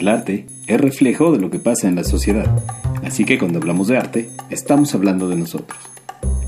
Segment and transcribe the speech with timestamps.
[0.00, 2.46] El arte es reflejo de lo que pasa en la sociedad,
[3.04, 5.78] así que cuando hablamos de arte, estamos hablando de nosotros.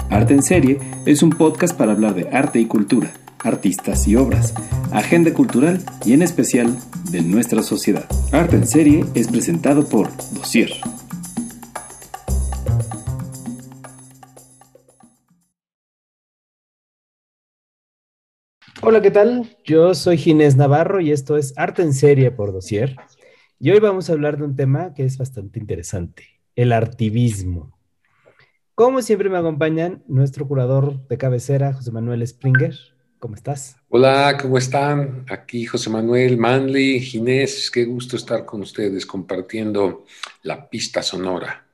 [0.09, 4.55] Arte en Serie es un podcast para hablar de arte y cultura, artistas y obras,
[4.91, 6.79] agenda cultural y en especial
[7.11, 8.07] de nuestra sociedad.
[8.33, 10.71] Arte en Serie es presentado por Dossier.
[18.81, 19.59] Hola, ¿qué tal?
[19.63, 22.97] Yo soy Ginés Navarro y esto es Arte en Serie por Dossier.
[23.65, 26.25] Y hoy vamos a hablar de un tema que es bastante interesante,
[26.57, 27.79] el artivismo.
[28.75, 32.75] Como siempre me acompañan nuestro curador de cabecera, José Manuel Springer.
[33.21, 33.77] ¿Cómo estás?
[33.89, 35.25] Hola, ¿cómo están?
[35.31, 40.07] Aquí José Manuel, Manly, Ginés, qué gusto estar con ustedes compartiendo
[40.43, 41.65] la pista sonora.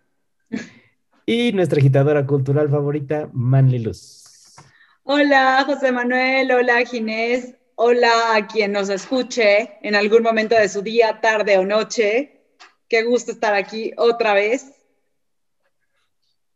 [1.24, 4.56] Y nuestra agitadora cultural favorita, Manly Luz.
[5.04, 10.82] Hola, José Manuel, hola, Ginés, hola a quien nos escuche en algún momento de su
[10.82, 12.42] día, tarde o noche.
[12.88, 14.72] Qué gusto estar aquí otra vez.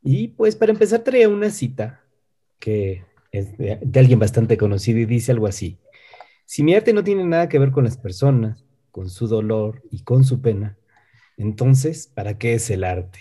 [0.02, 2.04] Y pues para empezar traía una cita
[2.58, 5.78] que es de, de alguien bastante conocido y dice algo así.
[6.44, 10.02] Si mi arte no tiene nada que ver con las personas, con su dolor y
[10.02, 10.76] con su pena,
[11.36, 13.20] entonces, ¿para qué es el arte?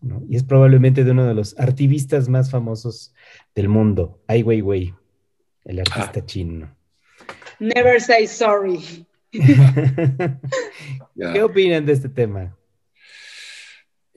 [0.00, 0.22] ¿no?
[0.28, 3.14] Y es probablemente de uno de los artivistas más famosos
[3.54, 4.94] del mundo, Ai Weiwei,
[5.64, 6.26] el artista Ah.
[6.26, 6.76] chino.
[7.58, 9.06] Never say sorry.
[9.32, 12.56] ¿Qué opinan de este tema?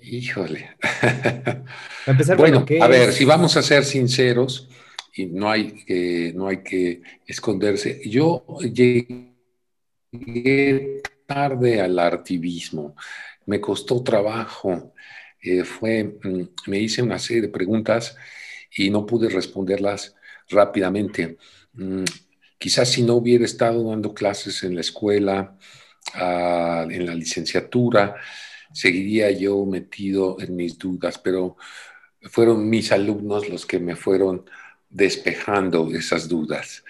[0.01, 0.69] Híjole.
[2.05, 4.69] Empezar, bueno, ¿qué a ver, si vamos a ser sinceros,
[5.15, 9.33] y no hay que, no hay que esconderse, yo llegué
[11.25, 12.95] tarde al artivismo,
[13.45, 14.93] me costó trabajo,
[15.41, 18.17] eh, fue, mm, me hice una serie de preguntas
[18.75, 20.15] y no pude responderlas
[20.49, 21.37] rápidamente.
[22.57, 25.57] Quizás si no hubiera estado dando clases en la escuela,
[26.13, 28.15] ah, en la licenciatura,
[28.73, 31.57] seguiría yo metido en mis dudas, pero
[32.23, 34.45] fueron mis alumnos los que me fueron
[34.89, 36.83] despejando esas dudas.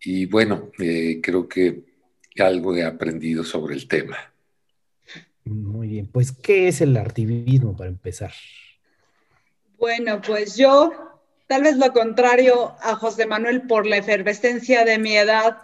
[0.00, 1.82] Y bueno, eh, creo que
[2.38, 4.16] algo he aprendido sobre el tema.
[5.44, 8.32] Muy bien, pues, ¿qué es el artivismo para empezar?
[9.78, 10.92] Bueno, pues yo,
[11.48, 15.62] tal vez lo contrario a José Manuel por la efervescencia de mi edad,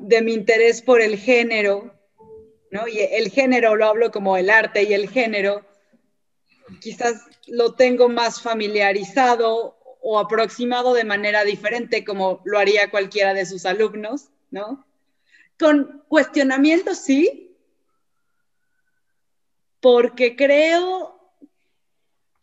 [0.00, 1.94] de mi interés por el género,
[2.70, 2.88] ¿no?
[2.88, 5.64] Y el género lo hablo como el arte y el género,
[6.80, 13.44] quizás lo tengo más familiarizado o aproximado de manera diferente como lo haría cualquiera de
[13.44, 14.86] sus alumnos, ¿no?
[15.58, 17.54] Con cuestionamientos, sí,
[19.80, 21.23] porque creo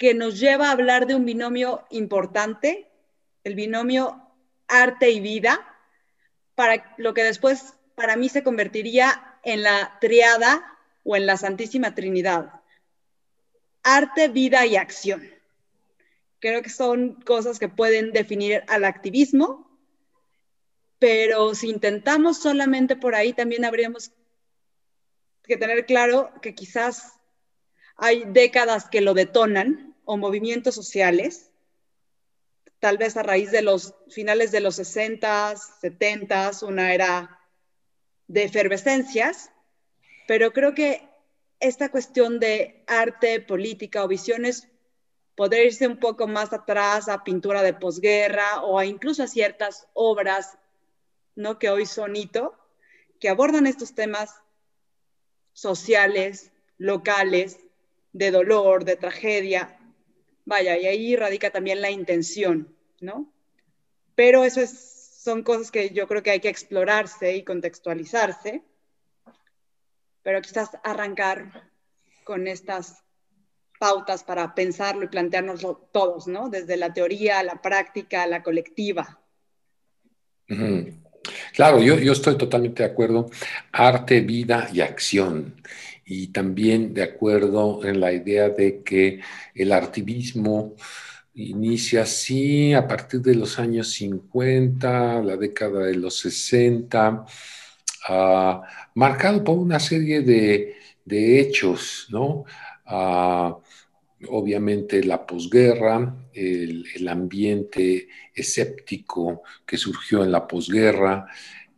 [0.01, 2.89] que nos lleva a hablar de un binomio importante,
[3.43, 4.19] el binomio
[4.67, 5.77] arte y vida,
[6.55, 11.93] para lo que después para mí se convertiría en la triada o en la Santísima
[11.93, 12.61] Trinidad.
[13.83, 15.21] Arte, vida y acción.
[16.39, 19.69] Creo que son cosas que pueden definir al activismo,
[20.97, 24.11] pero si intentamos solamente por ahí, también habríamos
[25.43, 27.19] que tener claro que quizás
[27.97, 31.51] hay décadas que lo detonan o movimientos sociales,
[32.81, 37.39] tal vez a raíz de los finales de los 60, 70, una era
[38.27, 39.51] de efervescencias,
[40.27, 41.07] pero creo que
[41.61, 44.67] esta cuestión de arte, política o visiones
[45.35, 49.87] podría irse un poco más atrás a pintura de posguerra o a incluso a ciertas
[49.93, 50.57] obras
[51.35, 51.57] ¿no?
[51.57, 52.53] que hoy son hito,
[53.21, 54.41] que abordan estos temas
[55.53, 57.59] sociales, locales,
[58.11, 59.77] de dolor, de tragedia.
[60.51, 63.31] Vaya, y ahí radica también la intención, ¿no?
[64.15, 68.61] Pero eso es, son cosas que yo creo que hay que explorarse y contextualizarse,
[70.21, 71.69] pero quizás arrancar
[72.25, 73.01] con estas
[73.79, 76.49] pautas para pensarlo y planteárnoslo todos, ¿no?
[76.49, 79.21] Desde la teoría, la práctica, la colectiva.
[81.53, 83.29] Claro, yo, yo estoy totalmente de acuerdo.
[83.71, 85.55] Arte, vida y acción.
[86.13, 89.21] Y también de acuerdo en la idea de que
[89.55, 90.75] el artivismo
[91.35, 97.25] inicia así a partir de los años 50, la década de los 60,
[98.09, 98.61] ah,
[98.95, 100.75] marcado por una serie de,
[101.05, 102.43] de hechos, ¿no?
[102.85, 103.57] Ah,
[104.27, 111.25] obviamente la posguerra, el, el ambiente escéptico que surgió en la posguerra,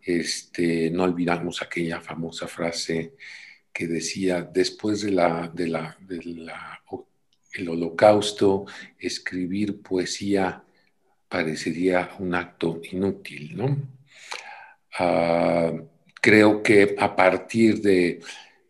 [0.01, 3.13] este, no olvidamos aquella famosa frase
[3.73, 6.81] que decía, después de la, de la, la
[7.67, 8.65] holocausto,
[8.99, 10.63] escribir poesía
[11.27, 13.77] parecería un acto inútil, ¿no?
[14.99, 15.87] Uh,
[16.21, 18.21] creo que a partir de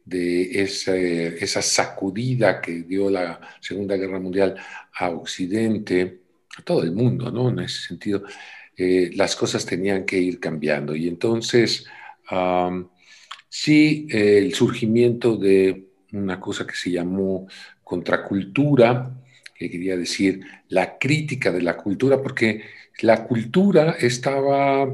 [0.06, 4.56] de esa, sacudida que dio la Segunda Guerra Mundial
[4.94, 6.20] a Occidente,
[6.58, 7.50] a todo el mundo, ¿no?
[7.50, 8.24] En ese sentido,
[8.76, 10.96] eh, las cosas tenían que ir cambiando.
[10.96, 11.86] Y entonces,
[13.54, 17.48] sí, el surgimiento de una cosa que se llamó
[17.84, 19.16] contracultura,
[19.54, 22.64] que quería decir la crítica de la cultura, porque
[23.02, 24.88] la cultura estaba,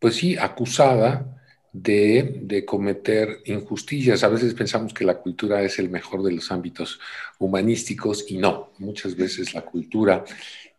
[0.00, 1.40] pues sí, acusada
[1.72, 4.24] de, cometer injusticias.
[4.24, 6.98] A veces pensamos que la cultura es el mejor de los ámbitos
[7.38, 8.72] humanísticos y no.
[8.78, 10.24] Muchas veces la cultura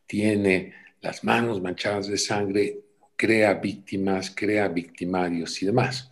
[0.05, 2.81] tiene las manos manchadas de sangre,
[3.21, 6.09] crea víctimas, crea victimarios y demás.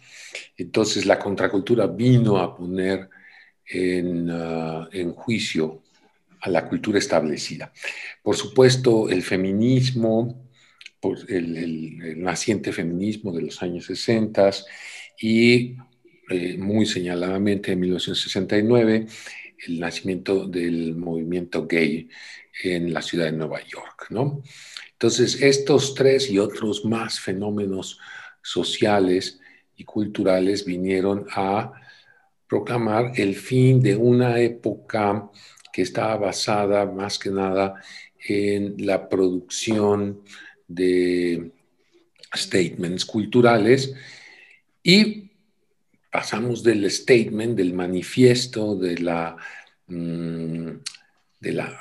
[0.56, 3.10] Entonces la contracultura vino a poner
[3.66, 5.82] en, ah, en juicio
[6.42, 7.74] a la cultura establecida.
[8.22, 10.48] Por supuesto, el feminismo,
[11.28, 14.52] el, naciente feminismo de los años 60
[15.20, 15.76] y
[16.30, 19.08] eh, muy señaladamente en 1969
[19.68, 22.08] el nacimiento del movimiento gay
[22.64, 24.06] en la ciudad de Nueva York.
[24.12, 24.44] ¿no?
[25.02, 28.00] Entonces, estos tres y otros más fenómenos
[28.42, 29.40] sociales
[29.78, 31.72] y culturales vinieron a
[32.46, 35.32] proclamar el fin de una época
[35.72, 37.82] que estaba basada más que nada
[38.28, 40.22] en la producción
[40.68, 41.50] de
[42.36, 43.94] statements culturales
[44.84, 45.30] y
[46.12, 49.38] pasamos del statement, del manifiesto, de la,
[49.88, 50.72] mm,
[51.40, 51.80] de la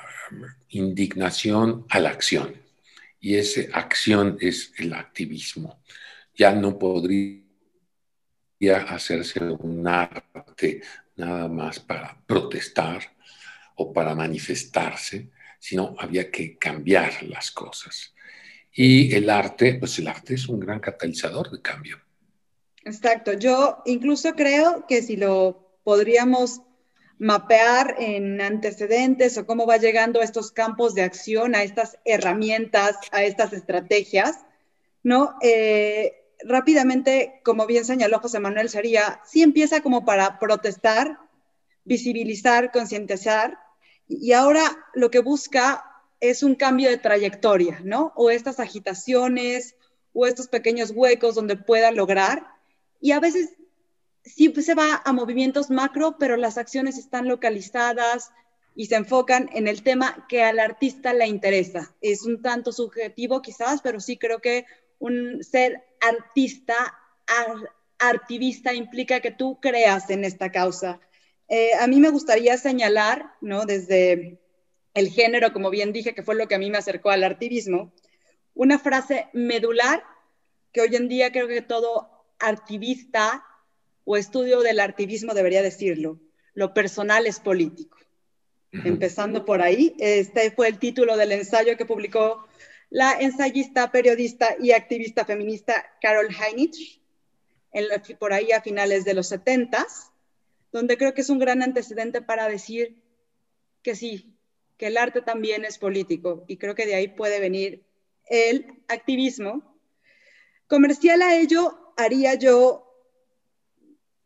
[0.69, 2.68] indignación a la acción.
[3.20, 5.82] Y esa acción es el activismo.
[6.35, 7.43] Ya no podría
[8.88, 10.82] hacerse un arte
[11.17, 13.03] nada más para protestar
[13.75, 18.15] o para manifestarse, sino había que cambiar las cosas.
[18.73, 21.99] Y el arte, pues el arte es un gran catalizador de cambio.
[22.85, 23.32] Exacto.
[23.32, 26.62] Yo incluso creo que si lo podríamos
[27.19, 32.97] mapear en antecedentes o cómo va llegando a estos campos de acción, a estas herramientas,
[33.11, 34.38] a estas estrategias,
[35.03, 35.35] ¿no?
[35.43, 41.19] Eh, rápidamente, como bien señaló José Manuel, sería, sí empieza como para protestar,
[41.85, 43.59] visibilizar, concientizar,
[44.06, 44.64] y ahora
[44.94, 45.85] lo que busca
[46.21, 48.12] es un cambio de trayectoria, ¿no?
[48.17, 49.76] O estas agitaciones
[50.12, 52.47] o estos pequeños huecos donde pueda lograr.
[53.00, 53.50] Y a veces
[54.28, 58.30] sí se va a movimientos macro, pero las acciones están localizadas
[58.75, 61.94] y se enfocan en el tema que al artista le interesa.
[62.00, 64.66] Es un tanto subjetivo quizás, pero sí creo que
[64.98, 66.96] un ser artista,
[67.98, 71.00] artivista implica que tú creas en esta causa.
[71.48, 73.64] Eh, a mí me gustaría señalar, ¿no?
[73.64, 74.38] Desde
[74.94, 77.92] el género, como bien dije, que fue lo que a mí me acercó al artivismo,
[78.54, 80.04] una frase medular
[80.72, 83.44] que hoy en día creo que todo artivista
[84.10, 86.19] o estudio del artivismo debería decirlo,
[86.55, 87.99] lo personal es político.
[88.72, 92.49] Empezando por ahí, este fue el título del ensayo que publicó
[92.88, 97.02] la ensayista, periodista y activista feminista Carol Heinrich,
[98.19, 99.87] por ahí a finales de los 70,
[100.72, 103.02] donde creo que es un gran antecedente para decir
[103.82, 104.38] que sí,
[104.78, 107.85] que el arte también es político y creo que de ahí puede venir
[108.25, 109.78] el activismo.
[110.66, 112.88] Comercial a ello haría yo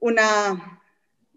[0.02, 0.82] una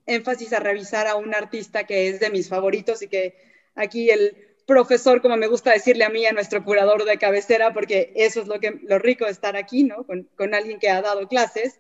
[0.08, 3.38] énfasis a revisar a un artista que es de mis favoritos y que
[3.76, 8.12] aquí el profesor, como me gusta decirle a mí, a nuestro curador de cabecera, porque
[8.16, 10.08] eso es lo, que, lo rico de estar aquí, ¿no?
[10.08, 11.80] Con, alguien que ha dado clases.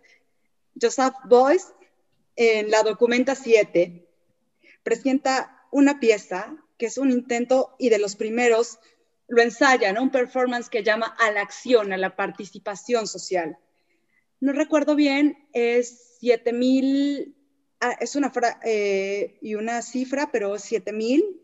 [0.79, 1.65] Joseph Boyce,
[2.35, 4.07] en la Documenta 7,
[4.83, 8.77] presenta una pieza que es un intento y de los primeros
[9.27, 10.03] lo ensaya, ¿no?
[10.03, 13.57] Un performance que llama a la acción, a la participación social.
[14.45, 17.35] No recuerdo bien, es 7000,
[17.81, 18.31] ah, es una
[18.63, 21.41] eh, y una cifra, pero 7000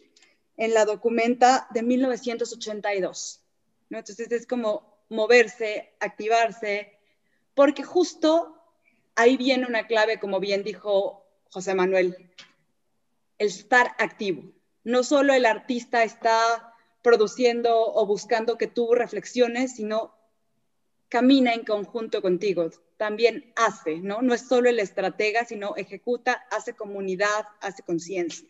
[0.57, 3.41] en la documenta de 1982.
[3.89, 3.97] ¿no?
[3.97, 6.99] Entonces es como moverse, activarse,
[7.55, 8.55] porque justo
[9.15, 12.31] ahí viene una clave, como bien dijo José Manuel,
[13.39, 14.43] el estar activo
[14.83, 20.13] no solo el artista está produciendo o buscando que tú reflexiones, sino
[21.09, 22.69] camina en conjunto contigo,
[23.01, 24.21] también hace, ¿no?
[24.21, 28.47] No es solo el estratega, sino ejecuta, hace comunidad, hace conciencia.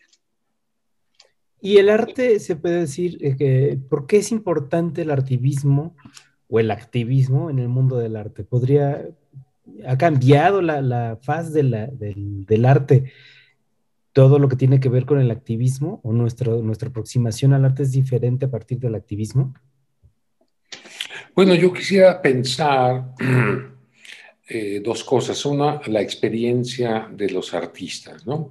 [1.58, 5.96] Y el arte, se puede decir, eh, que, ¿por qué es importante el activismo
[6.50, 8.44] o el activismo en el mundo del arte?
[8.44, 9.08] ¿Podría,
[9.86, 11.88] ha cambiado la, faz del,
[12.46, 13.10] del arte
[14.12, 16.52] todo lo que tiene que ver con el activismo o nuestra
[16.90, 19.54] aproximación al arte es diferente a partir del activismo?
[21.34, 23.14] Bueno, yo quisiera pensar
[24.52, 25.44] eh, dos cosas.
[25.46, 28.50] Una, la experiencia de los artistas, ¿no?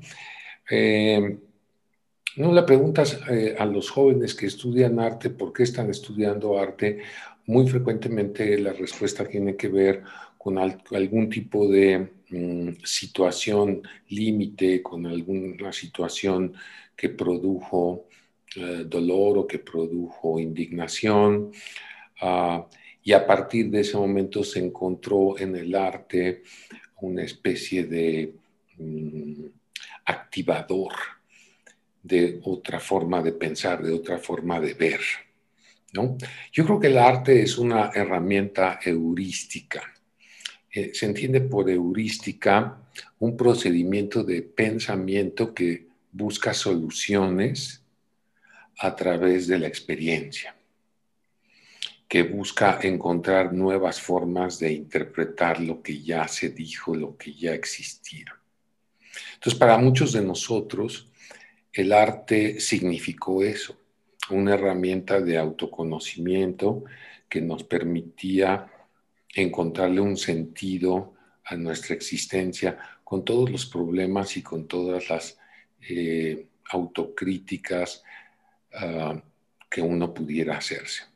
[2.38, 3.20] no le preguntas
[3.60, 7.02] a los jóvenes que estudian arte por qué están estudiando arte,
[7.48, 10.04] muy frecuentemente la respuesta tiene que ver
[10.38, 16.54] con algún tipo de mm, situación límite, con alguna situación
[16.96, 18.08] que produjo
[18.56, 21.52] eh, dolor o que produjo indignación.
[22.22, 22.66] Ah,
[23.04, 26.44] y a partir de ese momento se encontró en el arte
[27.02, 28.34] una especie de
[28.78, 29.46] mm,
[30.06, 30.94] activador
[32.04, 35.02] de otra forma de pensar, de otra forma de ver.
[35.94, 36.18] ¿no?
[36.52, 39.82] Yo creo que el arte es una herramienta heurística.
[40.72, 42.78] Eh, se entiende por heurística
[43.20, 47.84] un procedimiento de pensamiento que busca soluciones
[48.80, 50.56] a través de la experiencia,
[52.12, 57.54] que busca encontrar nuevas formas de interpretar lo que ya se dijo, lo que ya
[57.54, 58.38] existía.
[59.36, 61.10] Entonces, para muchos de nosotros,
[61.72, 63.78] el arte significó eso,
[64.30, 66.84] una herramienta de autoconocimiento
[67.30, 68.70] que nos permitía
[69.34, 71.14] encontrarle un sentido
[71.46, 75.40] a nuestra existencia con todos los problemas y con todas las
[75.80, 78.04] eh, autocríticas
[78.74, 79.16] ah,
[79.70, 81.11] que uno pudiera hacerse.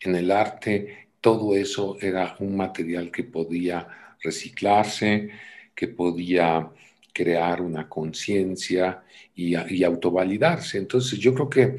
[0.00, 3.88] En el arte todo eso era un material que podía
[4.22, 5.30] reciclarse,
[5.74, 6.70] que podía
[7.12, 9.02] crear una conciencia
[9.34, 10.76] y, y, autovalidarse.
[10.76, 11.76] Entonces yo creo que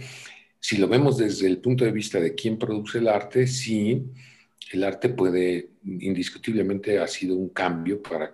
[0.60, 4.04] si lo vemos desde el punto de vista de quién produce el arte, sí,
[4.72, 8.34] el arte puede, indiscutiblemente ha sido un cambio para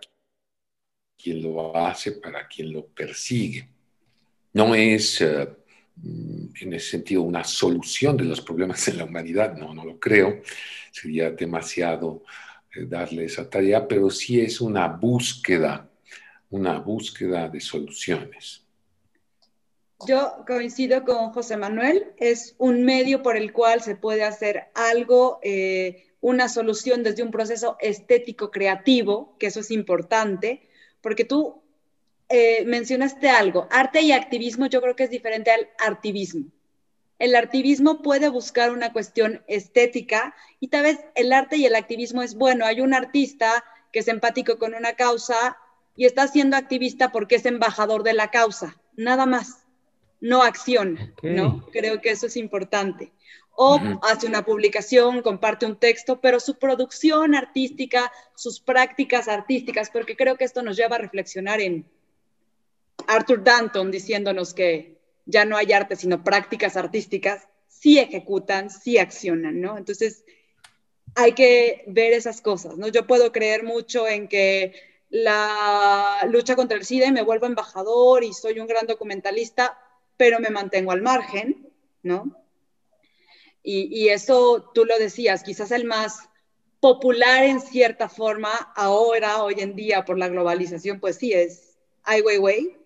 [1.18, 3.68] quien lo hace, para quien lo persigue.
[4.54, 5.48] No es, eh,
[6.04, 10.42] en ese sentido, una solución de los problemas de la humanidad, no, no lo creo,
[10.92, 12.24] sería demasiado
[12.74, 15.90] eh, darle esa tarea, pero sí es una búsqueda,
[16.50, 18.66] una búsqueda de soluciones.
[20.08, 25.40] Yo coincido con José Manuel, es un medio por el cual se puede hacer algo,
[25.44, 30.68] eh, una solución desde un proceso estético creativo, que eso es importante,
[31.02, 31.62] porque tú
[32.32, 36.46] eh, mencionaste algo, arte y activismo yo creo que es diferente al artivismo.
[37.20, 42.22] El artivismo puede buscar una cuestión estética y tal vez el arte y el activismo
[42.24, 42.66] es bueno.
[42.66, 45.58] Hay un artista que es empático con una causa
[45.96, 49.68] y está siendo activista porque es embajador de la causa, nada más
[50.22, 51.66] no acciona, ¿no?
[51.72, 53.12] Creo que eso es importante.
[53.54, 60.16] O hace una publicación, comparte un texto, pero su producción artística, sus prácticas artísticas, porque
[60.16, 61.86] creo que esto nos lleva a reflexionar en
[63.12, 69.60] Arthur Danton diciéndonos que ya no hay arte, sino prácticas artísticas, sí ejecutan, sí accionan,
[69.60, 69.78] ¿no?
[69.78, 70.24] Entonces,
[71.16, 72.88] hay que ver esas cosas, ¿no?
[72.88, 74.74] Yo puedo creer mucho en que
[75.10, 79.78] la lucha contra el SIDA y me vuelvo embajador y soy un gran documentalista,
[80.16, 81.70] pero me mantengo al margen,
[82.04, 82.38] ¿no?
[83.64, 86.30] Y, eso tú lo decías, quizás el más
[86.80, 92.22] popular en cierta forma ahora, hoy en día, por la globalización, pues sí, es Ai
[92.22, 92.81] Weiwei,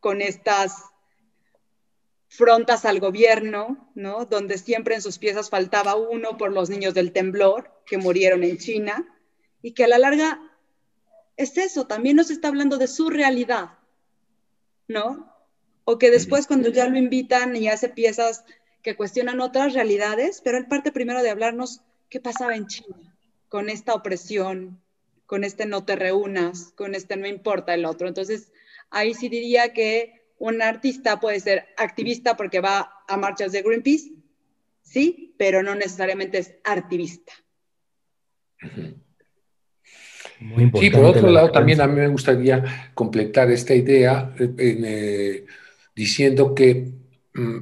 [0.00, 0.84] con estas
[2.28, 4.26] frontas al gobierno, ¿no?
[4.26, 8.58] Donde siempre en sus piezas faltaba uno por los niños del temblor que murieron en
[8.58, 9.06] China
[9.62, 10.40] y que a la larga
[11.36, 13.78] es eso, también nos está hablando de su realidad,
[14.88, 15.38] ¿no?
[15.90, 18.44] o que después cuando ya lo invitan y hace piezas
[18.82, 21.80] que cuestionan otras realidades, pero él parte primero de hablarnos
[22.10, 23.16] qué pasaba en China
[23.48, 24.82] con esta opresión,
[25.24, 28.06] con este no te reúnas, con este no importa el otro.
[28.06, 28.52] Entonces,
[28.90, 34.12] ahí sí diría que un artista puede ser activista porque va a marchas de Greenpeace,
[34.82, 37.32] sí, pero no necesariamente es activista.
[40.78, 45.44] sí, por otro lado, también a mí me gustaría completar esta idea en, eh,
[45.94, 46.92] diciendo que
[47.34, 47.58] mm,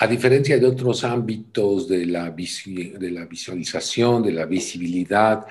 [0.00, 5.46] a diferencia de otros ámbitos de la, de la visualización, de la visibilidad,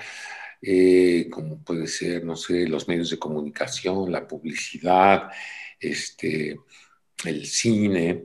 [0.66, 5.30] eh, como puede ser, no sé, los medios de comunicación, la publicidad,
[5.78, 6.58] este,
[7.24, 8.24] el cine,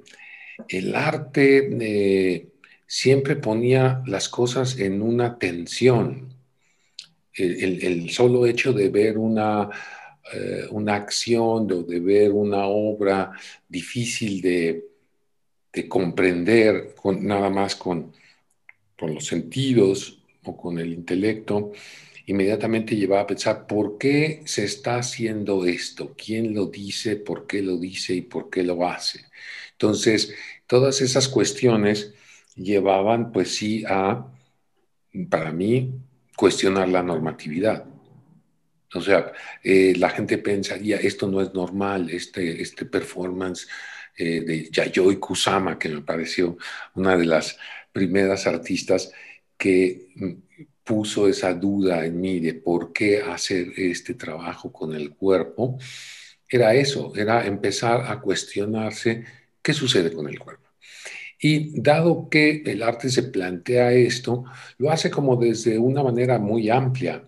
[0.68, 2.48] el arte eh,
[2.86, 6.34] siempre ponía las cosas en una tensión.
[7.34, 9.70] el solo hecho de ver una
[10.32, 13.32] eh, una acción o de ver una obra
[13.68, 14.86] difícil de,
[15.88, 18.12] comprender con, nada más con,
[19.00, 21.72] con los sentidos o con el intelecto,
[22.30, 27.64] inmediatamente llevaba a pensar por qué se está haciendo esto, quién lo dice, por qué
[27.64, 29.26] lo dice y por qué lo hace.
[29.72, 30.36] Entonces,
[30.68, 32.14] todas esas cuestiones
[32.56, 34.28] llevaban, pues sí, a,
[35.28, 35.92] para mí,
[36.36, 37.86] cuestionar la normatividad.
[38.94, 39.32] O sea,
[39.64, 43.68] eh, la gente pensaría, esto no es normal, este, este performance
[44.16, 46.58] eh, de Yayoi Kusama, que me pareció
[46.94, 47.58] una de las
[47.92, 49.12] primeras artistas
[49.58, 50.49] que mm,
[50.90, 55.78] puso esa duda en mí de por qué hacer este trabajo con el cuerpo,
[56.50, 59.24] era eso, era empezar a cuestionarse
[59.62, 60.68] qué sucede con el cuerpo.
[61.40, 64.46] Y dado que el arte se plantea esto,
[64.80, 67.24] lo hace como desde una manera muy amplia,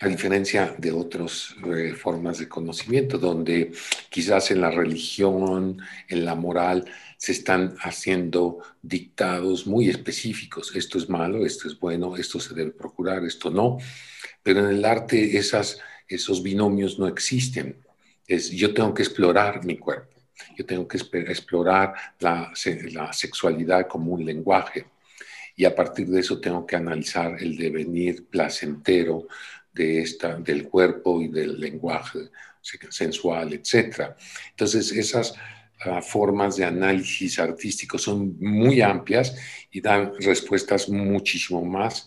[0.00, 3.72] a diferencia de otras eh, formas de conocimiento, donde
[4.10, 6.84] quizás en la religión, en la moral,
[7.24, 10.76] se están haciendo dictados muy específicos.
[10.76, 13.78] Esto es malo, esto es bueno, esto se debe procurar, esto no.
[14.42, 17.82] Pero en el arte esas, esos binomios no existen.
[18.26, 20.20] Es, yo tengo que explorar mi cuerpo,
[20.54, 22.52] yo tengo que explorar la,
[22.92, 24.84] la sexualidad como un lenguaje
[25.56, 29.28] y a partir de eso tengo que analizar el devenir placentero
[29.72, 32.28] de esta, del cuerpo y del lenguaje
[32.90, 34.12] sensual, etc.
[34.50, 35.34] Entonces, esas
[36.02, 39.36] formas de análisis artístico son muy amplias
[39.70, 42.06] y dan respuestas muchísimo más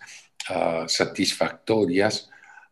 [0.49, 2.29] ah, satisfactorias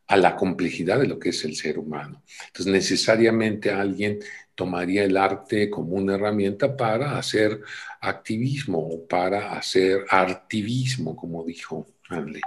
[0.08, 2.24] a la complejidad de lo que es el ser humano.
[2.48, 4.20] Entonces, necesariamente alguien
[4.54, 7.60] tomaría el arte como una herramienta para hacer
[8.02, 12.42] activismo o para hacer artivismo, como dijo Hanley.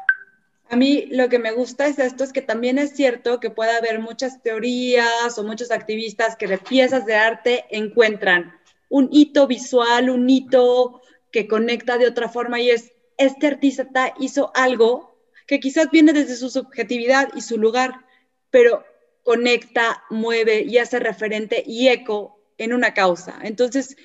[0.70, 3.70] A mí lo que me gusta es esto, es que también es cierto que puede
[3.70, 8.52] haber muchas teorías o muchos activistas que de piezas de arte encuentran
[8.90, 14.50] un hito visual, un hito que conecta de otra forma y es, este artista hizo
[14.54, 18.04] algo que quizás viene desde su subjetividad y su lugar,
[18.50, 18.84] pero
[19.22, 23.38] conecta, mueve y hace referente y eco en una causa.
[23.42, 23.96] Entonces,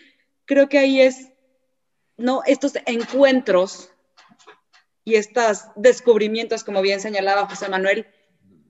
[0.46, 1.30] creo que ahí es,
[2.18, 2.42] ¿no?
[2.46, 3.93] Estos encuentros
[5.06, 8.08] y estos descubrimientos, como bien señalaba José Manuel,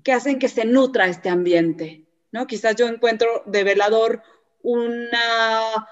[0.04, 2.48] que hacen que se nutra este ambiente, ¿no?
[2.48, 4.24] Quizás yo encuentro de velador
[4.62, 5.88] una,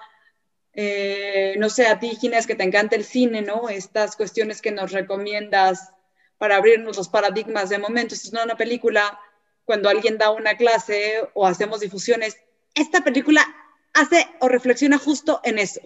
[0.73, 3.69] eh, no sé, a ti, Ginés, que te encanta el cine, ¿no?
[3.69, 5.91] Estas cuestiones que nos recomiendas
[6.37, 8.23] para abrirnos los paradigmas de momentos.
[8.25, 9.19] Es una película,
[9.63, 12.37] cuando alguien da una clase o hacemos difusiones,
[12.73, 13.45] esta película
[13.93, 15.81] hace o reflexiona justo en eso.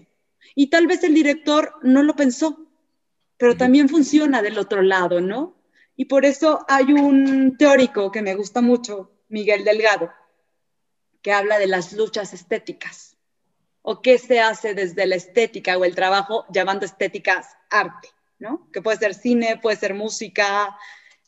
[0.55, 2.64] Y tal vez el director no lo pensó,
[3.37, 5.55] pero también funciona del otro lado, ¿no?
[5.95, 10.11] Y por eso hay un teórico que me gusta mucho, Miguel Delgado,
[11.21, 13.17] que habla de las luchas estéticas
[13.81, 18.69] o qué se hace desde la estética o el trabajo llamando estéticas arte, ¿no?
[18.73, 20.75] Que puede ser cine, puede ser música,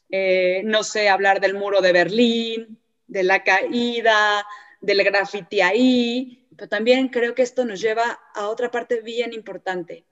[0.09, 4.45] eh, no sé, hablar del muro de Berlín, de la caída,
[4.81, 10.05] del graffiti ahí, pero también creo que esto nos lleva a otra parte bien importante,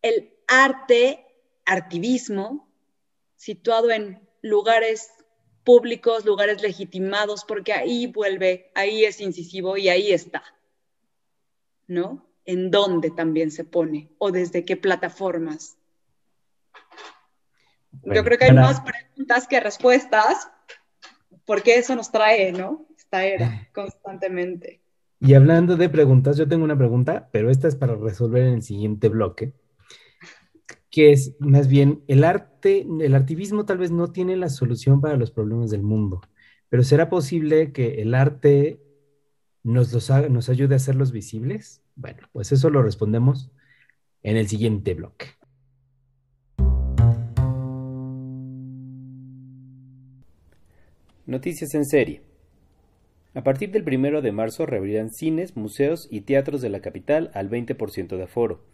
[0.00, 1.24] el arte,
[1.64, 2.68] artivismo,
[3.36, 5.10] situado en lugares
[5.64, 10.42] públicos, lugares legitimados, porque ahí vuelve, ahí es incisivo y ahí está.
[11.86, 12.26] ¿No?
[12.44, 14.10] ¿En dónde también se pone?
[14.18, 15.78] ¿O desde qué plataformas?
[18.04, 20.48] Yo creo que hay más preguntas que respuestas,
[21.44, 22.86] porque eso nos trae, ¿no?
[22.96, 24.80] Esta era constantemente.
[25.20, 28.62] Y hablando de preguntas, yo tengo una pregunta, pero esta es para resolver en el
[28.62, 29.54] siguiente bloque
[30.92, 35.16] que es más bien el arte, el artivismo tal vez no tiene la solución para
[35.16, 36.20] los problemas del mundo,
[36.68, 38.78] pero ¿será posible que el arte
[39.62, 41.82] nos, los nos ayude a hacerlos visibles?
[41.96, 43.50] Bueno, pues eso lo respondemos
[44.22, 45.26] en el siguiente bloque.
[51.24, 52.20] Noticias en serie.
[53.32, 57.48] A partir del primero de marzo reabrirán cines, museos y teatros de la capital al
[57.48, 58.66] 20% de aforo.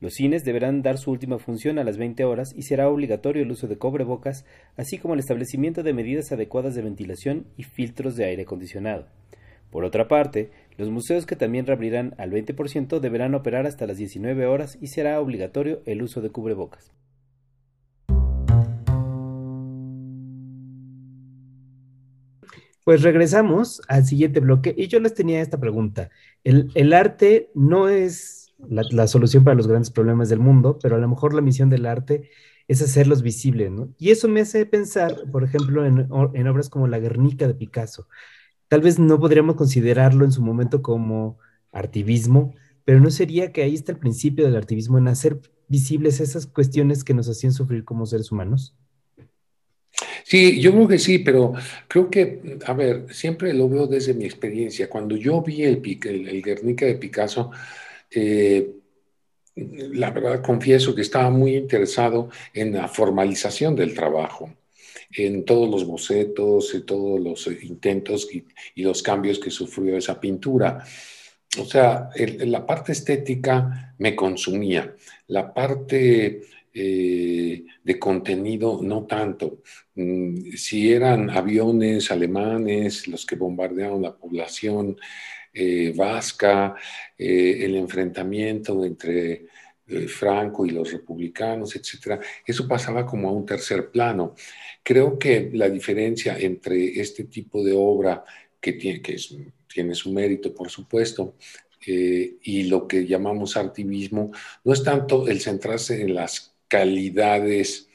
[0.00, 3.50] Los cines deberán dar su última función a las 20 horas y será obligatorio el
[3.50, 4.46] uso de cobrebocas,
[4.78, 9.08] así como el establecimiento de medidas adecuadas de ventilación y filtros de aire acondicionado.
[9.70, 14.46] Por otra parte, los museos que también reabrirán al 20% deberán operar hasta las 19
[14.46, 16.92] horas y será obligatorio el uso de cubrebocas.
[22.84, 26.08] Pues regresamos al siguiente bloque y yo les tenía esta pregunta.
[26.42, 30.98] El, el arte no es la, solución para los grandes problemas del mundo, pero a
[30.98, 32.30] lo mejor la misión del arte
[32.68, 33.92] es hacerlos visibles, ¿no?
[33.98, 38.06] Y eso me hace pensar, por ejemplo, en, obras como La Guernica de Picasso.
[38.68, 41.38] Tal vez no podríamos considerarlo en su momento como
[41.72, 46.46] artivismo, pero ¿no sería que ahí está el principio del artivismo, en hacer visibles esas
[46.46, 48.74] cuestiones que nos hacían sufrir como seres humanos?
[50.24, 51.54] Sí, yo creo que sí, pero
[51.88, 54.88] creo que, a ver, siempre lo veo desde mi experiencia.
[54.88, 57.50] Cuando yo vi el, el, el Guernica de Picasso,
[58.10, 58.70] eh,
[59.56, 64.54] la verdad confieso que estaba muy interesado en la formalización del trabajo.
[65.12, 68.44] en todos los bocetos, en todos los intentos y,
[68.82, 70.84] los cambios que sufrió esa pintura.
[71.58, 74.94] O sea, la parte estética me consumía,
[75.26, 76.42] la parte
[76.72, 79.62] eh, de contenido no tanto.
[79.96, 84.96] Mm, si eran aviones alemanes los que bombardearon la población
[85.52, 86.74] eh, vasca,
[87.16, 89.46] eh, el enfrentamiento entre
[90.06, 94.36] Franco y los republicanos, etcétera, eso pasaba como a un tercer plano.
[94.84, 98.24] Creo que la diferencia entre este tipo de obra,
[98.60, 99.16] que tiene, que
[99.66, 101.34] tiene su mérito, por supuesto,
[101.84, 104.30] y lo que llamamos artivismo,
[104.62, 107.88] no es tanto el centrarse en las calidades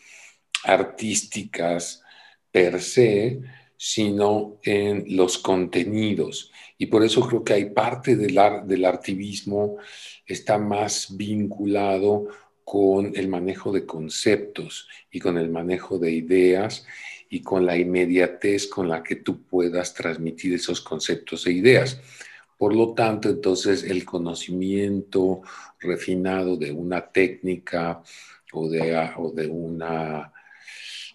[0.66, 2.04] artísticas
[2.52, 3.42] per se,
[3.78, 6.52] sino en los contenidos.
[6.78, 9.78] Y por eso creo que hay parte del, del artivismo
[10.26, 12.28] está más vinculado
[12.64, 16.86] con el manejo de conceptos y con el manejo de ideas
[17.30, 22.00] y con la inmediatez con la que tú puedas transmitir esos conceptos e ideas.
[22.58, 25.42] Por lo tanto, entonces el conocimiento
[25.80, 28.02] refinado de una técnica,
[28.56, 30.32] o de, una,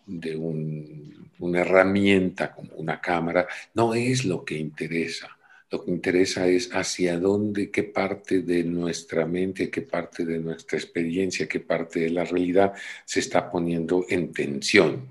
[0.07, 5.29] de una herramienta como una cámara, no es lo que interesa.
[5.71, 10.77] Lo que interesa es hacia dónde, qué parte de nuestra mente, qué parte de nuestra
[10.77, 12.73] experiencia, qué parte de la realidad
[13.05, 15.09] se está poniendo en tensión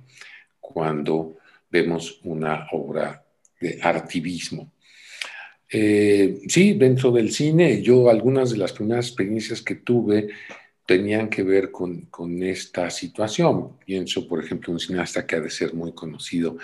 [0.60, 1.38] cuando
[1.69, 3.24] vemos una obra
[3.60, 4.74] de artivismo.
[5.72, 10.28] Eh, sí, dentro del cine, yo algunas de las primeras experiencias que tuve
[10.86, 13.78] tenían que ver con, con, esta situación.
[13.86, 16.58] Pienso, por ejemplo, un cineasta que ha de ser muy conocido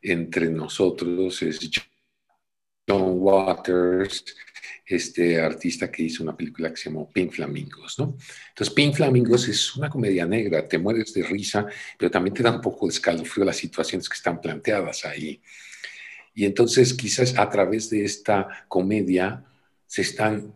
[0.00, 1.58] entre nosotros es
[2.86, 4.24] John Waters,
[4.86, 8.16] este artista que hizo una película que se llamó Pink Flamingos, ¿no?
[8.48, 11.66] Entonces, Pink Flamingos es una comedia negra, te mueres de risa,
[11.98, 15.40] pero también te da un poco de escalofrío las situaciones que están planteadas ahí.
[16.34, 19.44] Y entonces, quizás a través de esta comedia
[19.86, 20.54] se están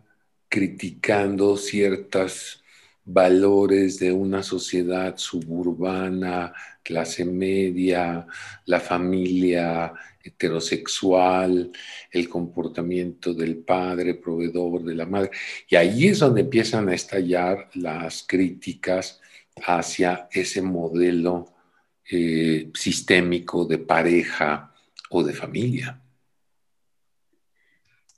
[0.49, 2.63] criticando ciertas
[3.05, 8.27] valores de una sociedad suburbana, clase media,
[8.65, 11.71] la familia heterosexual,
[12.11, 15.31] el comportamiento del padre, proveedor de la madre.
[15.67, 19.19] Y ahí es donde empiezan a estallar las críticas
[19.65, 21.53] hacia ese modelo
[22.11, 24.73] eh, sistémico de pareja
[25.09, 26.01] o de familia.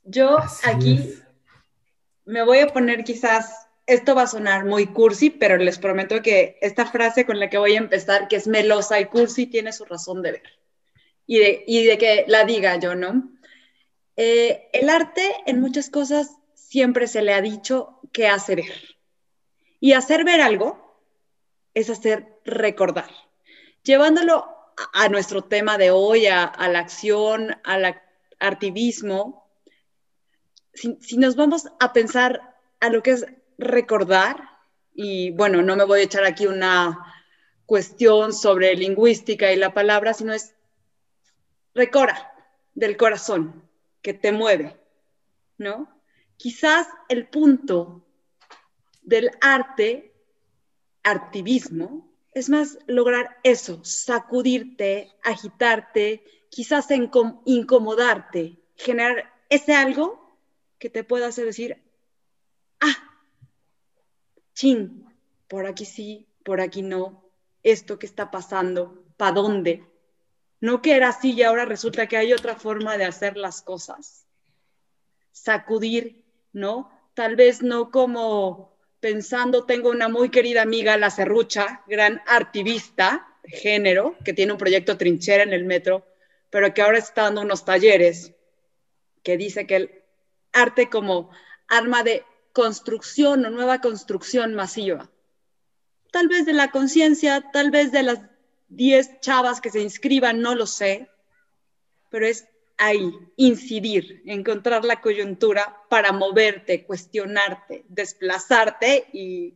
[0.03, 1.13] Yo aquí
[2.25, 6.57] me voy a poner quizás esto va a sonar muy cursi, pero les prometo que
[6.61, 9.85] esta frase con la que voy a empezar, que es melosa y cursi, tiene su
[9.85, 10.43] razón de ver.
[11.25, 11.39] Y
[11.85, 13.31] de, que la diga yo, ¿no?
[14.17, 18.97] Eh, el arte en muchas cosas siempre se le ha dicho que hace ver.
[19.79, 20.99] Y hacer ver algo
[21.73, 23.09] es hacer recordar.
[23.83, 24.45] Llevándolo
[24.93, 28.01] a, nuestro tema de hoy, a, la acción, al
[28.39, 29.49] activismo,
[30.73, 33.25] si nos vamos a pensar a lo que es
[33.61, 34.49] recordar,
[34.93, 36.97] y bueno, no me voy a echar aquí una
[37.65, 40.53] cuestión sobre lingüística y la palabra, sino es
[41.73, 42.33] recora
[42.73, 43.69] del corazón
[44.01, 44.77] que te mueve,
[45.57, 46.01] ¿no?
[46.37, 48.05] Quizás el punto
[49.01, 50.13] del arte,
[51.03, 56.87] artivismo, es más lograr eso, sacudirte, agitarte, quizás
[57.45, 60.37] incomodarte, generar ese algo
[60.79, 61.81] que te pueda hacer decir,
[62.79, 63.10] ah,
[64.53, 65.05] chin,
[65.47, 67.23] por aquí sí, por aquí no,
[67.63, 69.83] esto que está pasando, ¿para dónde?
[70.59, 74.25] No que era así y ahora resulta que hay otra forma de hacer las cosas.
[75.31, 76.91] Sacudir, ¿no?
[77.13, 83.51] Tal vez no como pensando, tengo una muy querida amiga, la Cerrucha, gran artivista de
[83.51, 86.05] género, que tiene un proyecto trinchera en el metro,
[86.49, 88.33] pero que ahora está dando unos talleres
[89.23, 90.03] que dice que el
[90.53, 91.31] arte como
[91.67, 95.09] arma de construcción o nueva construcción masiva.
[96.11, 98.19] Tal vez de la conciencia, tal vez de las
[98.69, 101.09] 10 chavas que se inscriban, no lo sé,
[102.09, 109.55] pero es ahí, incidir, encontrar la coyuntura para moverte, cuestionarte, desplazarte y,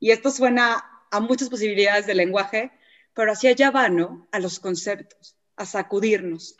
[0.00, 2.70] esto suena a muchas posibilidades de lenguaje,
[3.14, 4.28] pero hacia allá va, ¿no?
[4.30, 6.56] A los conceptos, a sacudirnos,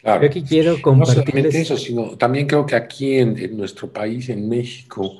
[0.00, 0.22] Claro.
[0.22, 1.34] Yo aquí quiero compartir.
[1.34, 5.18] No eso, sino también creo que aquí en, nuestro país, en México,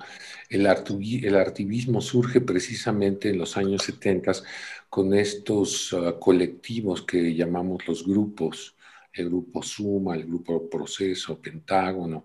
[0.49, 4.33] el, el artivismo surge precisamente en los años 70
[4.89, 8.77] con estos ah, colectivos que llamamos los grupos,
[9.13, 12.25] el grupo Suma, el grupo Proceso, Pentágono,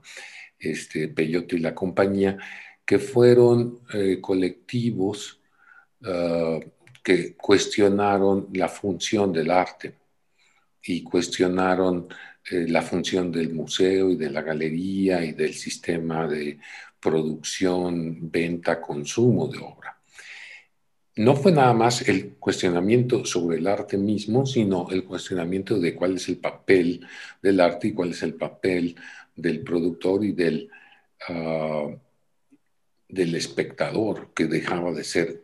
[0.58, 2.38] este, Peyote y la compañía,
[2.86, 5.42] que fueron eh, colectivos
[6.06, 6.60] ah,
[7.04, 9.96] que cuestionaron la función del arte
[10.84, 12.08] y cuestionaron
[12.52, 16.60] eh, la función del museo y de la galería y del sistema de
[17.00, 19.98] producción, venta, consumo de obra.
[21.16, 26.16] No fue nada más el cuestionamiento sobre el arte mismo, sino el cuestionamiento de cuál
[26.16, 27.06] es el papel
[27.42, 28.96] del arte y cuál es el papel
[29.36, 30.70] del productor y del,
[31.30, 31.88] ah,
[33.08, 35.44] del espectador, que dejaba de ser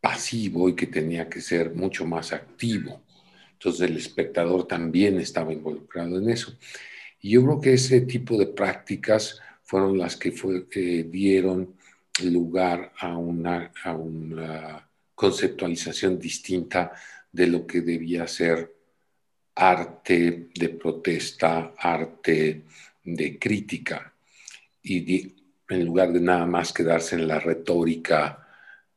[0.00, 3.02] pasivo y que tenía que ser mucho más activo.
[3.60, 6.56] Entonces el espectador también estaba involucrado en eso.
[7.20, 11.74] Y yo creo que ese tipo de prácticas fueron las que dieron
[12.24, 16.92] lugar a una, a una conceptualización distinta
[17.30, 18.74] de lo que debía ser
[19.54, 22.62] arte de protesta, arte
[23.04, 24.14] de crítica,
[24.82, 25.34] y
[25.68, 28.48] en lugar de nada más quedarse en la retórica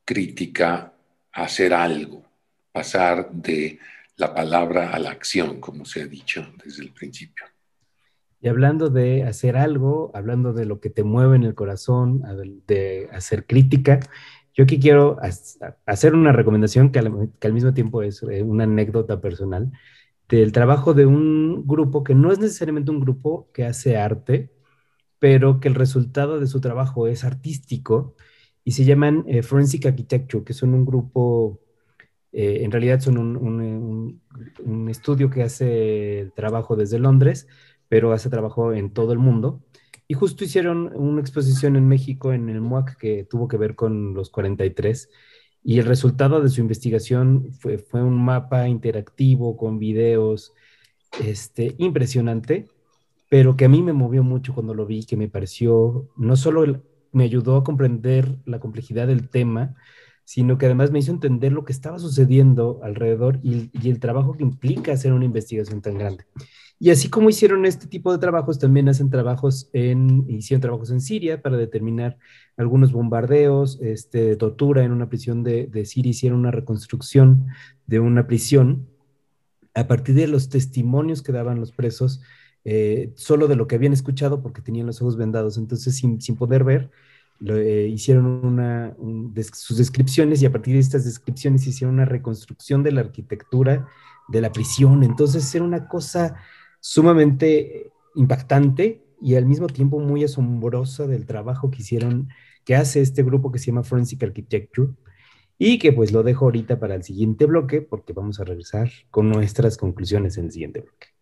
[0.06, 0.94] crítica,
[1.34, 2.24] hacer algo,
[2.72, 3.78] pasar de
[4.24, 7.44] la palabra a la acción, como se ha dicho desde el principio.
[8.40, 12.22] Y hablando de hacer algo, hablando de lo que te mueve en el corazón,
[12.66, 14.00] de hacer crítica,
[14.54, 15.18] yo aquí quiero
[15.86, 19.72] hacer una recomendación que al, mismo tiempo es eh, una anécdota personal
[20.30, 24.54] del trabajo de un grupo que no es necesariamente un grupo que hace arte,
[25.20, 28.16] pero que el resultado de su trabajo es artístico
[28.64, 31.63] y se llaman eh, Forensic Architecture, que son un grupo
[32.34, 37.48] eh, en realidad son un, estudio que hace trabajo desde Londres,
[37.88, 39.62] pero hace trabajo en todo el mundo.
[40.08, 44.14] Y justo hicieron una exposición en México, en el MUAC, que tuvo que ver con
[44.14, 45.10] los 43.
[45.64, 50.54] Y el resultado de su investigación fue, fue un mapa interactivo con videos
[51.24, 52.68] este, impresionante,
[53.30, 56.82] pero que a mí me movió mucho cuando lo vi, que me pareció, no solo
[57.12, 59.76] me ayudó a comprender la complejidad del tema,
[60.26, 64.44] sino que además me hizo entender lo que estaba sucediendo alrededor y, el trabajo que
[64.44, 66.26] implica hacer una investigación tan grande.
[66.80, 71.02] Y así como hicieron este tipo de trabajos, también hacen trabajos en, hicieron trabajos en
[71.02, 72.18] Siria para determinar
[72.58, 77.48] algunos bombardeos, este, tortura en una prisión de, de Siria, hicieron una reconstrucción
[77.88, 78.88] de una prisión
[79.76, 82.22] a partir de los testimonios que daban los presos,
[82.66, 86.36] eh, solo de lo que habían escuchado porque tenían los ojos vendados, entonces sin, sin
[86.36, 86.92] poder ver,
[87.46, 88.96] eh, hicieron una,
[89.54, 93.88] sus descripciones y a partir de estas descripciones hicieron una reconstrucción de la arquitectura
[94.30, 95.04] de la prisión.
[95.04, 96.36] Entonces era una cosa
[96.80, 102.30] sumamente impactante y al mismo tiempo muy asombrosa del trabajo que hicieron,
[102.66, 104.92] que hace este grupo que se llama Forensic Architecture
[105.58, 109.30] y que pues lo dejo ahorita para el siguiente bloque porque vamos a regresar con
[109.30, 111.13] nuestras conclusiones en el siguiente bloque.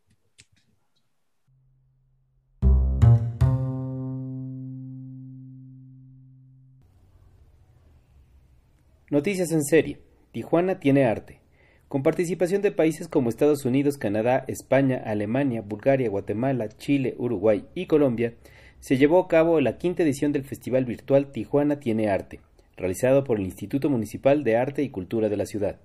[9.11, 9.97] Noticias en serie.
[10.31, 11.41] Tijuana tiene arte.
[11.89, 17.87] Con participación de países como Estados Unidos, Canadá, España, Alemania, Bulgaria, Guatemala, Chile, Uruguay y
[17.87, 18.35] Colombia,
[18.79, 22.39] se llevó a cabo la quinta edición del Festival Virtual Tijuana tiene arte,
[22.77, 25.81] realizado por el Instituto Municipal de Arte y Cultura de la ciudad.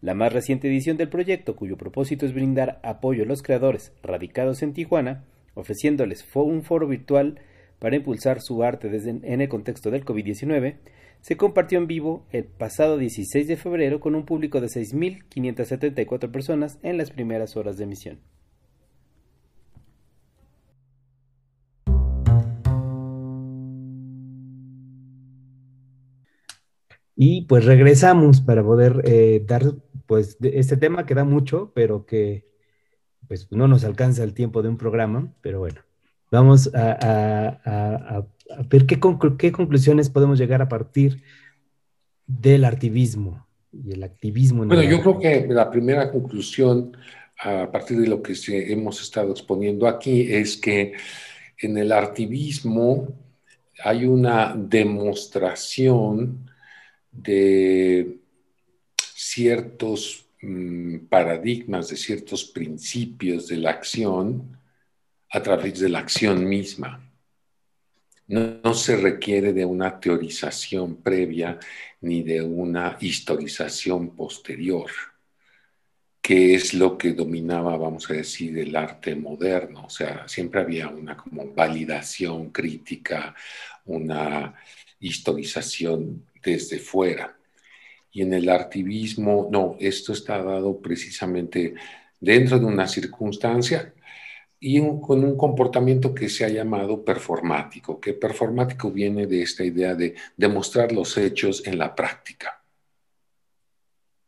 [0.00, 4.62] La más reciente edición del proyecto, cuyo propósito es brindar apoyo a los creadores radicados
[4.62, 7.40] en Tijuana, ofreciéndoles un foro virtual
[7.80, 10.76] para impulsar su arte desde en el contexto del COVID-19,
[11.22, 16.78] se compartió en vivo el pasado 16 de febrero con un público de 6.574 personas
[16.82, 18.18] en las primeras horas de emisión.
[27.14, 29.62] Y pues regresamos para poder eh, dar
[30.06, 32.48] pues este tema que da mucho, pero que
[33.28, 35.82] pues no nos alcanza el tiempo de un programa, pero bueno,
[36.32, 38.26] vamos a a
[38.68, 38.98] ver qué,
[39.38, 41.22] qué conclusiones podemos llegar a partir
[42.26, 44.64] del activismo y el activismo.
[44.64, 46.96] bueno, yo creo que la primera conclusión
[47.38, 50.92] a partir de lo que hemos estado exponiendo aquí es que
[51.58, 53.08] en el activismo
[53.82, 56.50] hay una demostración
[57.10, 58.18] de
[59.14, 64.58] ciertos mm, paradigmas, de ciertos principios de la acción
[65.30, 67.11] a través de la acción misma.
[68.28, 71.58] No, se requiere de una teorización previa
[72.00, 74.90] ni de una historización posterior,
[76.20, 79.84] que es lo que dominaba, vamos a decir, el arte moderno.
[79.86, 83.34] O sea, siempre había una como validación crítica,
[83.86, 84.54] una
[85.00, 87.36] historización desde fuera.
[88.12, 91.74] Y en el artivismo, no, esto está dado precisamente
[92.20, 93.92] dentro de una circunstancia
[94.64, 99.96] y con un comportamiento que se ha llamado performático, que performático viene de esta idea
[99.96, 102.62] de demostrar los hechos en la práctica.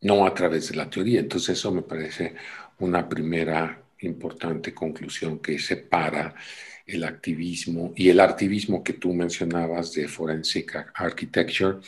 [0.00, 1.20] no a través de la teoría.
[1.20, 2.34] Entonces eso me parece
[2.80, 6.34] una primera importante conclusión que separa
[6.86, 11.78] el activismo y el activismo que tú mencionabas de forensic architecture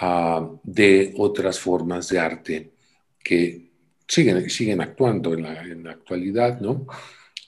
[0.00, 2.70] ah, de otras formas de arte
[3.22, 3.70] que
[4.06, 6.86] siguen, siguen actuando en la, en la actualidad, ¿no?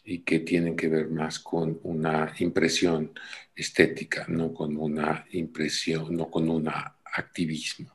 [0.06, 3.12] Y que tienen que ver más con una impresión
[3.54, 7.90] estética, no con una impresión, no con un activismo.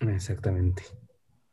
[0.00, 0.82] Exactamente.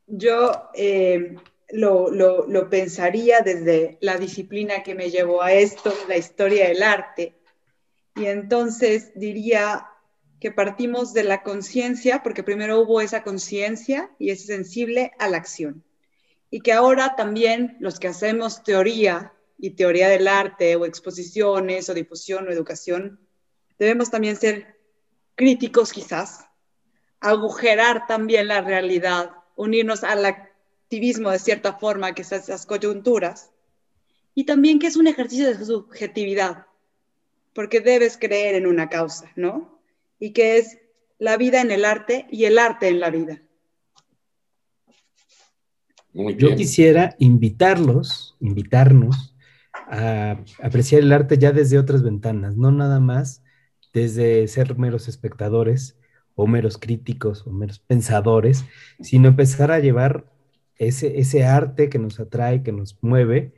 [0.08, 1.36] Yo eh,
[1.72, 7.36] lo, pensaría desde la disciplina que me llevó a esto, la historia del arte.
[8.16, 9.86] Y entonces diría
[10.40, 15.38] que partimos de la conciencia, porque primero hubo esa conciencia y es sensible a la
[15.38, 15.84] acción.
[16.50, 21.94] Y que ahora también los que hacemos teoría y teoría del arte o exposiciones o
[21.94, 23.20] difusión o educación,
[23.78, 24.80] debemos también ser
[25.36, 26.46] críticos quizás,
[27.20, 33.52] agujerar también la realidad, unirnos al activismo de cierta forma, que es esas coyunturas,
[34.34, 36.66] y también que es un ejercicio de subjetividad,
[37.54, 39.82] porque debes creer en una causa, ¿no?
[40.20, 40.78] Y que es
[41.18, 43.42] la vida en el arte y el arte en la vida.
[46.14, 49.36] Yo quisiera invitarlos, invitarnos
[49.74, 53.44] a apreciar el arte ya desde otras ventanas, no nada más
[53.94, 55.98] desde ser meros espectadores
[56.36, 58.66] o meros críticos o meros pensadores,
[59.02, 60.26] sino empezar a llevar
[60.76, 63.54] ese, ese arte que nos atrae, que nos mueve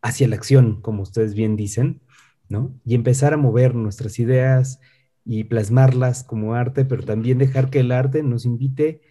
[0.00, 2.00] hacia la acción, como ustedes bien dicen,
[2.48, 2.78] ¿no?
[2.84, 4.80] Y empezar a mover nuestras ideas
[5.24, 9.02] y plasmarlas como arte, pero también dejar que el arte nos invite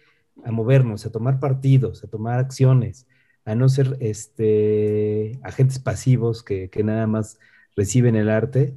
[0.44, 3.06] a movernos, a tomar partidos, a tomar acciones,
[3.44, 7.38] a no ser este, agentes pasivos que, nada más
[7.76, 8.74] reciben el arte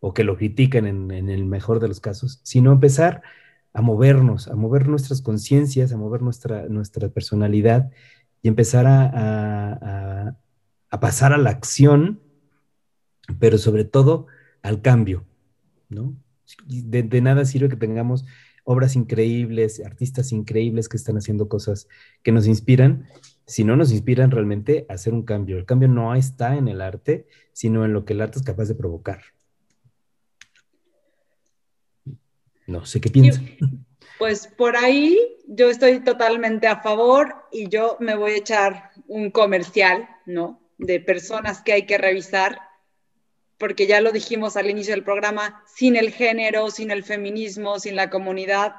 [0.00, 3.22] o que lo critican en, el mejor de los casos, sino empezar
[3.72, 7.90] a movernos, a mover nuestras conciencias, a mover nuestra, nuestra personalidad
[8.42, 10.36] y empezar a,
[11.00, 12.20] pasar a la acción,
[13.38, 14.26] pero sobre todo
[14.62, 15.24] al cambio,
[15.88, 16.14] ¿no?
[16.66, 18.24] de, nada sirve que tengamos
[18.64, 21.88] obras increíbles, artistas increíbles que están haciendo cosas
[22.22, 23.06] que nos inspiran,
[23.46, 25.58] si no nos inspiran realmente a hacer un cambio.
[25.58, 28.68] El cambio no está en el arte, sino en lo que el arte es capaz
[28.68, 29.22] de provocar.
[32.66, 33.42] No sé qué piensas.
[34.18, 35.18] Pues por ahí
[35.48, 40.62] yo estoy totalmente a favor y yo me voy a echar un comercial, ¿no?
[40.78, 42.58] De personas que hay que revisar,
[43.60, 47.94] porque ya lo dijimos al inicio del programa, sin el género, sin el feminismo, sin
[47.94, 48.74] la comunidad,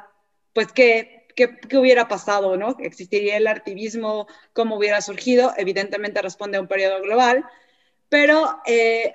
[0.53, 2.75] pues que ¿Qué, hubiera pasado, ¿no?
[2.79, 4.27] ¿Existiría el activismo?
[4.53, 5.53] ¿Cómo hubiera surgido?
[5.57, 7.45] Evidentemente responde a un periodo global,
[8.09, 9.13] pero eh,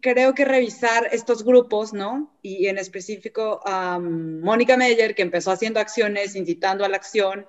[0.00, 2.36] creo que revisar estos grupos, ¿no?
[2.42, 7.46] Y en específico a Mónica Meyer, que empezó haciendo acciones, incitando a la acción,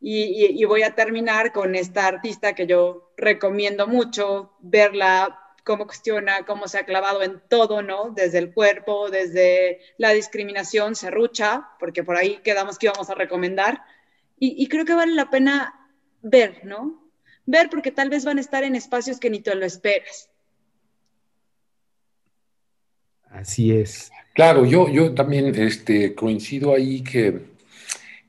[0.00, 6.46] y, y, voy a terminar con esta artista que yo recomiendo mucho verla cómo cuestiona,
[6.46, 8.08] cómo se ha clavado en todo, ¿no?
[8.08, 13.82] Desde el cuerpo, desde la discriminación, serrucha, porque por ahí quedamos que íbamos a recomendar.
[14.40, 15.90] Y, creo que vale la pena
[16.22, 17.10] ver, ¿no?
[17.44, 20.30] Ver porque tal vez van a estar en espacios que ni te lo esperas.
[23.28, 24.10] Así es.
[24.32, 27.42] Claro, yo, yo también este, coincido ahí que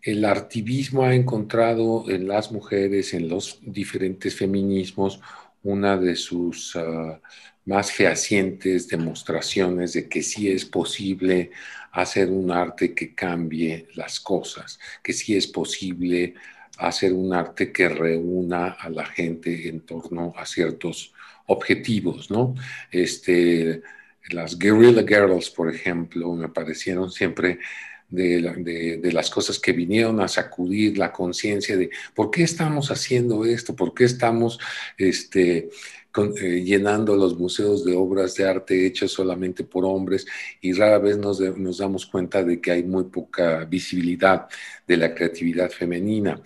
[0.02, 5.20] el activismo ha encontrado en las mujeres, en los diferentes feminismos,
[5.64, 7.20] una de sus ah,
[7.66, 11.52] más fehacientes demostraciones de que sí es posible
[11.92, 16.36] hacer un arte que cambie las cosas, que sí es posible
[16.78, 21.14] hacer un arte que reúna a la gente en torno a ciertos
[21.48, 22.56] objetivos, ¿no?
[22.92, 23.82] Este,
[24.30, 27.60] las Guerrilla Girls, por ejemplo, me parecieron siempre
[28.10, 33.76] de, las cosas que vinieron a sacudir la conciencia de por qué estamos haciendo esto,
[33.76, 34.60] por qué estamos
[34.98, 35.70] este,
[36.18, 40.26] eh, llenando los museos de obras de arte hechas solamente por hombres
[40.62, 44.48] y rara vez nos, nos damos cuenta de que hay muy poca visibilidad
[44.88, 46.42] de la creatividad femenina.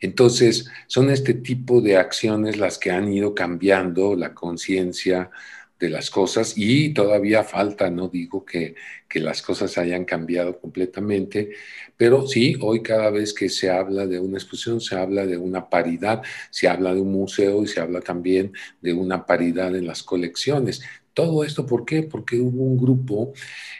[0.00, 5.30] Entonces, son este tipo de acciones las que han ido cambiando la conciencia
[5.78, 8.74] de las cosas y todavía falta, no digo que,
[9.14, 11.50] las cosas hayan cambiado completamente,
[11.96, 15.68] pero sí, hoy cada vez que se habla de una exposición, se habla de una
[15.68, 20.02] paridad, se habla de un museo y se habla también de una paridad en las
[20.02, 20.82] colecciones.
[21.14, 22.02] Todo esto, ¿por qué?
[22.02, 23.32] Porque hubo un grupo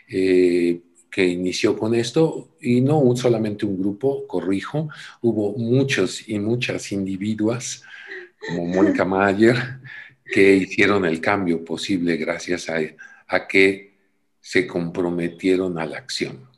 [0.09, 4.89] eh, que inició con esto y no solamente un grupo, corrijo,
[5.21, 7.83] hubo muchos y muchas individuas
[8.47, 9.57] como Mónica Mayer,
[10.25, 13.88] que hicieron el cambio posible gracias a que
[14.41, 16.49] se comprometieron a la acción.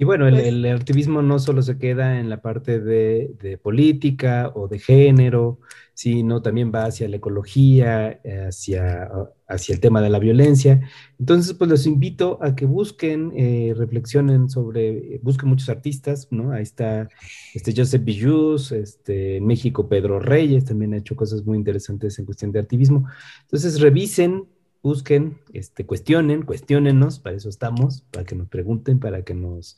[0.00, 4.50] Y bueno, el, pues activismo no solo se queda en la parte de, de, política
[4.54, 5.60] o de género,
[5.92, 9.10] sino también va hacia la ecología, hacia,
[9.46, 10.80] hacia el tema de la violencia.
[11.18, 16.52] Entonces, pues los invito a que busquen, eh, reflexionen sobre, busquen muchos artistas, ¿no?
[16.52, 17.10] Ahí está
[17.52, 22.24] este Joseph Billus, este, en México Pedro Reyes, también ha hecho cosas muy interesantes en
[22.24, 23.06] cuestión de activismo.
[23.42, 24.46] Entonces, revisen
[24.82, 29.76] busquen, este, cuestionen, cuestionenos, para eso estamos, para que nos pregunten, para que nos,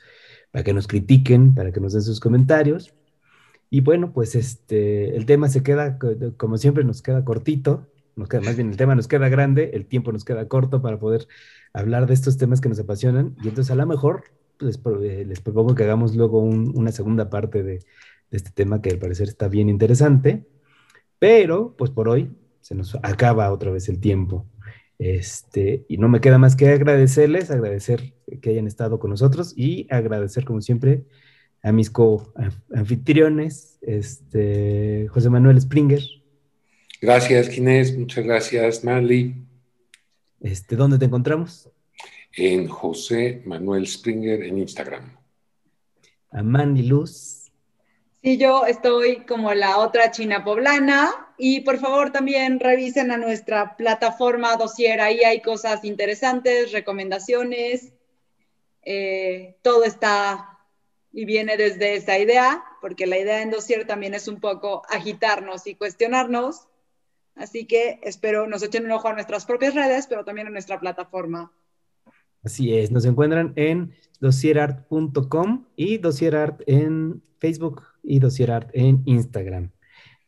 [0.51, 2.95] para que nos critiquen, para que nos den sus comentarios.
[3.71, 5.99] Y bueno, pues este, el tema se queda,
[6.37, 7.87] como siempre, nos queda cortito,
[8.17, 10.99] nos queda, más bien el tema nos queda grande, el tiempo nos queda corto para
[10.99, 11.27] poder
[11.73, 13.35] hablar de estos temas que nos apasionan.
[13.43, 14.25] Y entonces a lo mejor
[14.59, 18.91] les, eh, les propongo que hagamos luego una segunda parte de, de este tema que
[18.91, 20.47] al parecer está bien interesante.
[21.19, 22.31] Pero, pues por hoy
[22.61, 24.47] se nos acaba otra vez el tiempo.
[25.03, 29.89] Este, y no me queda más que agradecerles, agradecer que hayan estado con nosotros y
[29.91, 31.03] agradecer, como siempre,
[31.61, 36.01] a mis co-anfitriones, este, José Manuel Springer.
[37.01, 39.45] Gracias, Ginés, muchas gracias, Manly.
[40.41, 41.69] Este, ¿Dónde te encontramos?
[42.37, 45.19] En José Manuel Springer en Instagram.
[46.31, 47.51] A Mandy Luz.
[48.23, 51.11] Sí, yo estoy como la otra china poblana
[51.45, 57.95] y por favor también revisen a nuestra plataforma Dossier, ahí hay cosas interesantes, recomendaciones,
[58.85, 60.61] eh, todo está
[61.11, 65.67] y viene desde esa idea, porque la idea en Dossier también es un poco agitarnos
[65.67, 66.69] y cuestionarnos,
[67.35, 70.79] así que espero nos echen un ojo a nuestras propias redes, pero también a nuestra
[70.79, 71.51] plataforma.
[72.45, 79.73] Así es, nos encuentran en dossierart.com y dossierart en Facebook y Dossier en Instagram.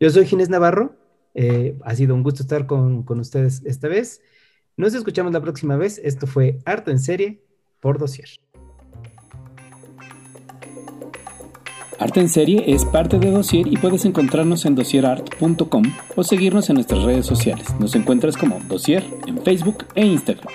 [0.00, 1.03] Yo soy Ginés Navarro.
[1.34, 4.22] Eh, ha sido un gusto estar con, ustedes esta vez.
[4.76, 6.00] Nos escuchamos la próxima vez.
[6.02, 7.42] Esto fue Arte en Serie
[7.80, 8.28] por Dossier.
[11.98, 15.84] Arte en Serie es parte de Dossier y puedes encontrarnos en dossierart.com
[16.16, 17.66] o seguirnos en nuestras redes sociales.
[17.78, 20.52] Nos encuentras como Dossier en Facebook e Instagram.